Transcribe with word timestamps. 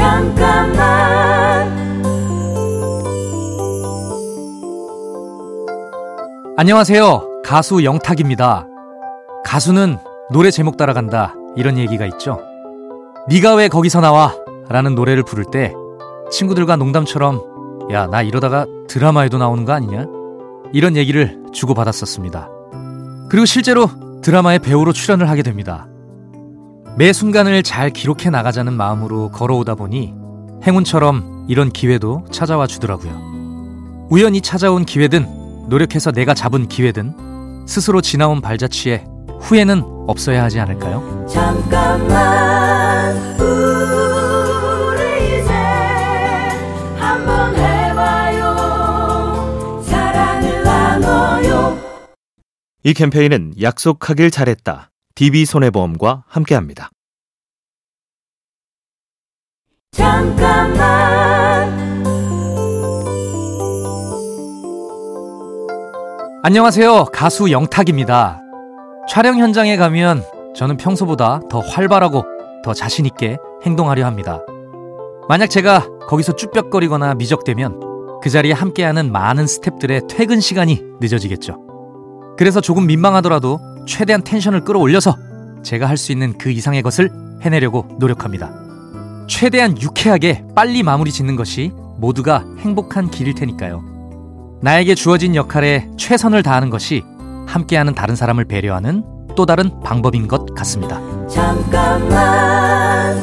잠깐만 0.00 0.80
안녕하세요. 6.56 7.42
가수 7.44 7.84
영탁입니다. 7.84 8.66
가수는 9.44 9.98
노래 10.32 10.50
제목 10.50 10.78
따라간다. 10.78 11.34
이런 11.54 11.76
얘기가 11.76 12.06
있죠. 12.06 12.40
네가 13.28 13.56
왜 13.56 13.68
거기서 13.68 14.00
나와? 14.00 14.34
라는 14.70 14.94
노래를 14.94 15.22
부를 15.22 15.44
때 15.44 15.74
친구들과 16.30 16.76
농담처럼 16.76 17.90
야, 17.92 18.06
나 18.06 18.22
이러다가 18.22 18.64
드라마에도 18.88 19.36
나오는 19.36 19.66
거 19.66 19.72
아니냐? 19.74 20.06
이런 20.72 20.96
얘기를 20.96 21.42
주고받았었습니다. 21.52 22.48
그리고 23.28 23.44
실제로 23.44 23.90
드라마의 24.22 24.60
배우로 24.60 24.94
출연을 24.94 25.28
하게 25.28 25.42
됩니다. 25.42 25.88
매 26.96 27.12
순간을 27.12 27.62
잘 27.62 27.90
기록해 27.90 28.30
나가자는 28.30 28.72
마음으로 28.74 29.30
걸어오다 29.30 29.74
보니 29.74 30.14
행운처럼 30.66 31.46
이런 31.48 31.70
기회도 31.70 32.24
찾아와 32.30 32.66
주더라고요. 32.66 34.08
우연히 34.10 34.40
찾아온 34.40 34.84
기회든 34.84 35.68
노력해서 35.68 36.12
내가 36.12 36.34
잡은 36.34 36.68
기회든 36.68 37.64
스스로 37.66 38.00
지나온 38.00 38.40
발자취에 38.40 39.04
후회는 39.40 39.82
없어야 40.08 40.42
하지 40.42 40.58
않을까요? 40.60 41.26
잠깐만 41.30 43.16
우리 43.40 45.40
이제 45.40 45.52
한번 46.98 47.54
해봐요 47.56 48.54
사랑을 49.86 50.62
나눠요 50.64 51.78
이 52.82 52.92
캠페인은 52.92 53.54
약속하길 53.62 54.30
잘했다. 54.32 54.89
DB손해보험과 55.14 56.24
함께합니다. 56.26 56.90
잠깐만 59.92 60.90
안녕하세요. 66.42 67.06
가수 67.12 67.50
영탁입니다. 67.50 68.40
촬영 69.08 69.38
현장에 69.38 69.76
가면 69.76 70.24
저는 70.56 70.76
평소보다 70.78 71.40
더 71.50 71.60
활발하고 71.60 72.24
더 72.64 72.72
자신있게 72.72 73.36
행동하려 73.64 74.06
합니다. 74.06 74.40
만약 75.28 75.48
제가 75.48 75.86
거기서 76.08 76.36
쭈뼛거리거나 76.36 77.14
미적대면 77.14 78.20
그 78.22 78.30
자리에 78.30 78.52
함께하는 78.52 79.12
많은 79.12 79.44
스탭들의 79.44 80.08
퇴근 80.08 80.40
시간이 80.40 80.82
늦어지겠죠. 81.00 81.58
그래서 82.36 82.60
조금 82.60 82.86
민망하더라도 82.86 83.58
최대한 83.86 84.22
텐션을 84.22 84.60
끌어올려서 84.62 85.16
제가 85.62 85.86
할 85.86 85.96
수 85.96 86.12
있는 86.12 86.36
그 86.38 86.50
이상의 86.50 86.82
것을 86.82 87.10
해내려고 87.42 87.86
노력합니다. 87.98 88.50
최대한 89.28 89.80
유쾌하게 89.80 90.44
빨리 90.54 90.82
마무리 90.82 91.12
짓는 91.12 91.36
것이 91.36 91.72
모두가 91.98 92.44
행복한 92.58 93.10
길일 93.10 93.34
테니까요. 93.34 93.82
나에게 94.62 94.94
주어진 94.94 95.34
역할에 95.34 95.88
최선을 95.96 96.42
다하는 96.42 96.70
것이 96.70 97.02
함께하는 97.46 97.94
다른 97.94 98.16
사람을 98.16 98.44
배려하는 98.46 99.04
또 99.36 99.46
다른 99.46 99.80
방법인 99.82 100.28
것 100.28 100.54
같습니다. 100.54 101.00
잠깐만 101.28 103.16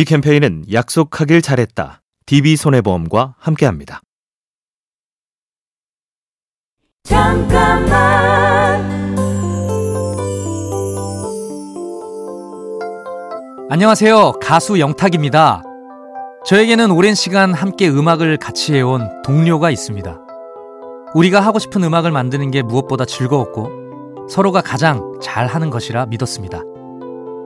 이 0.00 0.04
캠페인은 0.06 0.64
약속하길 0.72 1.42
잘했다. 1.42 2.00
DB손해보험과 2.24 3.34
함께합니다. 3.36 4.00
잠깐만 7.04 7.90
안녕하세요. 13.68 14.38
가수 14.40 14.80
영탁입니다. 14.80 15.62
저에게는 16.46 16.90
오랜 16.92 17.14
시간 17.14 17.52
함께 17.52 17.90
음악을 17.90 18.38
같이 18.38 18.72
해온 18.72 19.20
동료가 19.20 19.70
있습니다. 19.70 20.18
우리가 21.14 21.40
하고 21.40 21.58
싶은 21.58 21.84
음악을 21.84 22.10
만드는 22.10 22.50
게 22.50 22.62
무엇보다 22.62 23.04
즐거웠고 23.04 24.28
서로가 24.30 24.62
가장 24.62 25.12
잘 25.20 25.46
하는 25.46 25.68
것이라 25.68 26.06
믿었습니다. 26.06 26.62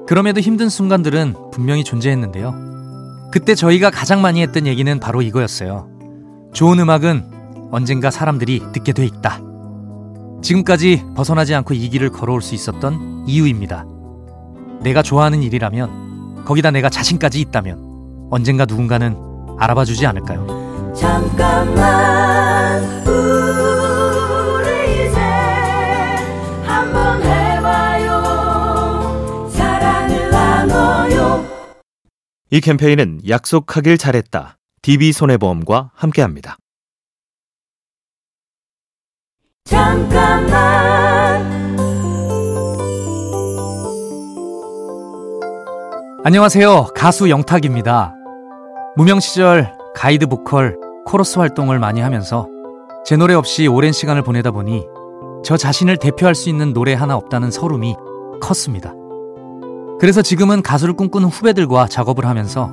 그럼에도 0.07 0.41
힘든 0.41 0.69
순간들은 0.69 1.35
분명히 1.53 1.83
존재했는데요. 1.85 3.31
그때 3.33 3.55
저희가 3.55 3.91
가장 3.91 4.21
많이 4.23 4.43
했던 4.43 4.67
얘기는 4.67 5.01
바로 5.01 5.23
이거였어요. 5.23 5.89
좋은 6.53 6.79
음악은 6.79 7.71
언젠가 7.73 8.11
사람들이 8.11 8.63
듣게 8.73 8.93
돼 8.93 9.05
있다. 9.07 9.41
지금까지 10.43 11.03
벗어나지 11.17 11.55
않고 11.55 11.73
이 11.75 11.89
길을 11.89 12.11
걸어올 12.11 12.43
수 12.43 12.55
있었던 12.55 13.25
이유입니다. 13.27 13.87
내가 14.83 15.03
좋아하는 15.03 15.43
일이라면 15.43 16.45
거기다 16.45 16.71
내가 16.71 16.91
자신까지 16.91 17.41
있다면 17.41 18.29
언젠가 18.31 18.67
누군가는 18.67 19.17
알아봐 19.59 19.87
주지 19.87 20.07
않을까요? 20.07 20.93
잠깐만 20.95 23.05
이 32.55 32.61
캠페인은 32.61 33.23
약속하길 33.29 33.99
잘했다. 33.99 34.59
DB손해보험과 34.83 35.91
함께합니다. 35.93 36.57
잠깐만 39.65 40.55
안녕하세요. 46.23 46.91
가수 46.95 47.29
영탁입니다. 47.29 48.15
무명 48.97 49.19
시절 49.19 49.77
가이드 49.97 50.29
보컬, 50.29 50.77
코러스 51.07 51.41
활동을 51.41 51.81
많이 51.81 52.01
하면서 52.03 52.47
제 53.05 53.17
노래 53.17 53.35
없이 53.35 53.67
오랜 53.67 53.91
시간을 53.91 54.23
보내다 54.23 54.53
보니 54.53 54.85
저 55.45 55.57
자신을 55.57 55.97
대표할 55.97 56.37
수 56.37 56.49
있는 56.51 56.73
노래 56.73 56.95
하나 56.95 57.17
없다는 57.17 57.51
서름이 57.51 57.97
컸습니다. 58.41 58.95
그래서 60.05 60.21
지금은 60.21 60.61
가수를 60.61 60.93
꿈꾸는 60.97 61.31
후배들과 61.31 61.89
작업을 61.89 62.27
하면서 62.27 62.71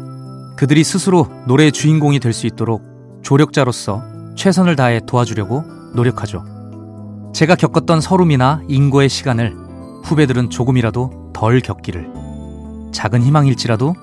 그들이 0.58 0.84
스스로 0.84 1.30
노래의 1.47 1.72
주인공이 1.72 2.19
될 2.19 2.34
수 2.34 2.46
있도록 2.46 2.84
조력자로서 3.22 4.03
최선을 4.36 4.75
다해 4.75 5.00
도와주려고 5.08 5.64
노력하죠. 5.96 6.44
제가 7.34 7.56
겪었던 7.56 8.02
서름이나 8.02 8.64
인고의 8.68 9.08
시간을 9.08 9.56
후배들은 10.03 10.50
조금이라도 10.50 11.31
덜 11.34 11.62
겪기를 11.62 12.09
작은 12.91 13.24
희망일지라도 13.24 13.96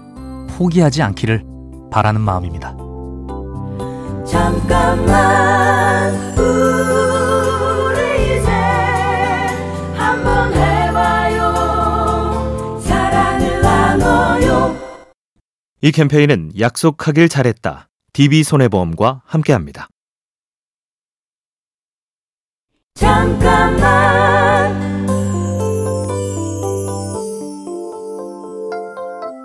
포기하지 0.57 1.03
않기를 1.03 1.45
바라는 1.91 2.23
마음입니다. 2.23 2.75
잠깐만 4.25 5.78
이 15.81 15.93
캠페인은 15.93 16.53
약속하길 16.59 17.29
잘했다. 17.29 17.89
DB손해보험과 18.13 19.23
함께합니다. 19.25 19.89
잠깐만 22.95 23.89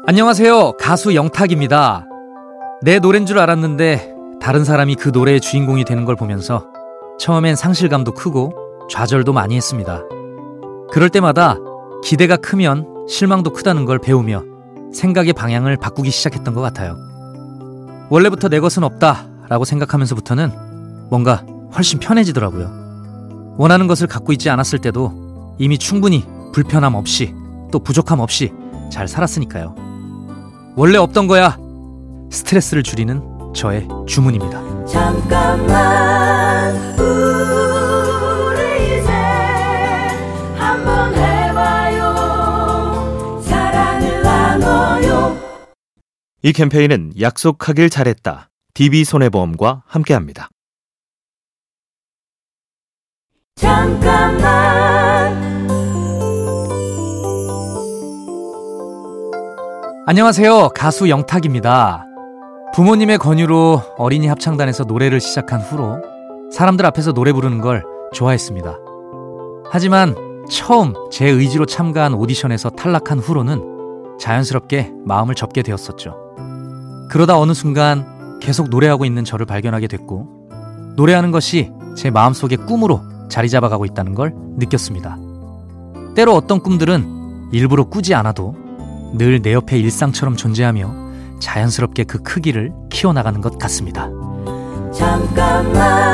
안녕하세요. 0.07 0.77
가수 0.77 1.13
영탁입니다. 1.13 2.07
내 2.81 2.97
노래인 2.97 3.27
줄 3.27 3.37
알았는데 3.37 4.11
다른 4.41 4.65
사람이 4.65 4.95
그 4.95 5.09
노래의 5.09 5.39
주인공이 5.39 5.85
되는 5.85 6.03
걸 6.03 6.15
보면서 6.15 6.67
처음엔 7.19 7.55
상실감도 7.55 8.13
크고 8.13 8.53
좌절도 8.89 9.33
많이 9.33 9.55
했습니다. 9.55 10.01
그럴 10.91 11.09
때마다 11.09 11.57
기대가 12.03 12.37
크면 12.37 13.05
실망도 13.07 13.53
크다는 13.53 13.85
걸 13.85 13.99
배우며 13.99 14.52
생각의 14.93 15.33
방향을 15.33 15.77
바꾸기 15.77 16.11
시작했던 16.11 16.53
것 16.53 16.61
같아요. 16.61 16.97
원래부터 18.09 18.49
내 18.49 18.59
것은 18.59 18.83
없다 18.83 19.27
라고 19.49 19.65
생각하면서부터는 19.65 21.09
뭔가 21.09 21.43
훨씬 21.75 21.99
편해지더라고요. 21.99 23.55
원하는 23.57 23.87
것을 23.87 24.07
갖고 24.07 24.31
있지 24.33 24.49
않았을 24.49 24.79
때도 24.79 25.55
이미 25.59 25.77
충분히 25.77 26.25
불편함 26.53 26.95
없이 26.95 27.33
또 27.71 27.79
부족함 27.79 28.19
없이 28.19 28.53
잘 28.91 29.07
살았으니까요. 29.07 29.75
원래 30.75 30.97
없던 30.97 31.27
거야. 31.27 31.57
스트레스를 32.31 32.83
줄이는 32.83 33.21
저의 33.53 33.87
주문입니다. 34.07 34.85
잠깐만 34.85 36.73
이 46.45 46.51
캠페인은 46.51 47.13
약속하길 47.21 47.89
잘했다. 47.89 48.49
DB손해보험과 48.73 49.83
함께합니다. 49.87 50.49
잠깐만 53.55 54.43
안녕하세요. 60.05 60.71
가수 60.75 61.07
영탁입니다. 61.07 62.05
부모님의 62.73 63.19
권유로 63.19 63.95
어린이 63.97 64.27
합창단에서 64.27 64.83
노래를 64.83 65.21
시작한 65.21 65.61
후로 65.61 66.01
사람들 66.51 66.85
앞에서 66.87 67.13
노래 67.13 67.31
부르는 67.31 67.61
걸 67.61 67.85
좋아했습니다. 68.11 68.77
하지만 69.71 70.13
처음 70.51 70.93
제 71.09 71.25
의지로 71.29 71.65
참가한 71.65 72.13
오디션에서 72.13 72.71
탈락한 72.71 73.19
후로는 73.19 74.17
자연스럽게 74.19 74.91
마음을 75.05 75.35
접게 75.35 75.61
되었었죠. 75.61 76.22
그러다 77.13 77.37
어느 77.37 77.53
순간 77.53 78.39
계속 78.39 78.69
노래하고 78.69 79.05
있는 79.05 79.23
저를 79.23 79.45
발견하게 79.45 79.85
됐고, 79.85 80.49
노래하는 80.95 81.29
것이 81.29 81.71
제 81.95 82.09
마음속의 82.09 82.65
꿈으로 82.65 83.01
자리 83.29 83.51
잡아가고 83.51 83.85
있다는 83.85 84.15
걸 84.15 84.33
느꼈습니다. 84.57 85.19
때로 86.15 86.33
어떤 86.33 86.59
꿈들은 86.59 87.49
일부러 87.51 87.83
꾸지 87.83 88.15
않아도 88.15 88.55
늘 89.13 89.39
내 89.43 89.53
옆에 89.53 89.77
일상처럼 89.77 90.35
존재하며 90.35 91.39
자연스럽게 91.39 92.05
그 92.05 92.23
크기를 92.23 92.73
키워나가는 92.89 93.41
것 93.41 93.59
같습니다. 93.59 94.09
잠깐만 94.91 96.12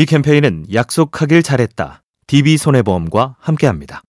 이 0.00 0.06
캠페인은 0.06 0.64
약속하길 0.72 1.42
잘했다. 1.42 2.02
DB손해보험과 2.26 3.36
함께합니다. 3.38 4.00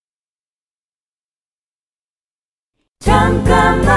잠깐만 3.01 3.91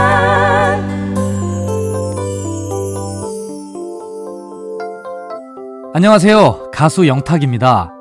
안녕하세요. 5.94 6.73
가수 6.73 7.06
영탁입니다. 7.06 7.93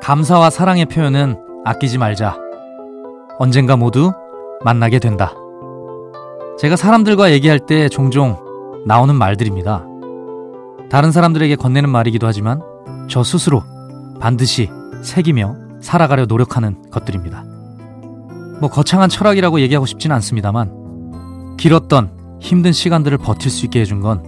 감사와 0.00 0.48
사랑의 0.48 0.86
표현은 0.86 1.36
아끼지 1.66 1.98
말자. 1.98 2.38
언젠가 3.38 3.76
모두 3.76 4.14
만나게 4.64 5.00
된다. 5.00 5.34
제가 6.58 6.76
사람들과 6.76 7.30
얘기할 7.32 7.58
때 7.58 7.90
종종 7.90 8.42
나오는 8.86 9.14
말들입니다. 9.14 9.84
다른 10.88 11.12
사람들에게 11.12 11.56
건네는 11.56 11.90
말이기도 11.90 12.26
하지만 12.26 12.62
저 13.08 13.22
스스로 13.22 13.62
반드시 14.20 14.70
새기며 15.02 15.56
살아가려 15.80 16.26
노력하는 16.26 16.90
것들입니다. 16.90 17.44
뭐 18.60 18.70
거창한 18.70 19.08
철학이라고 19.08 19.60
얘기하고 19.60 19.86
싶지는 19.86 20.14
않습니다만 20.16 21.56
길었던 21.56 22.38
힘든 22.40 22.72
시간들을 22.72 23.18
버틸 23.18 23.50
수 23.50 23.64
있게 23.66 23.80
해준 23.80 24.00
건 24.00 24.22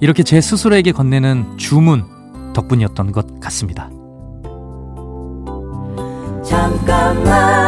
이렇게 0.00 0.22
제 0.22 0.40
스스로에게 0.40 0.92
건네는 0.92 1.58
주문 1.58 2.04
덕분이었던 2.52 3.12
것 3.12 3.40
같습니다. 3.40 3.90
잠깐만 6.42 7.67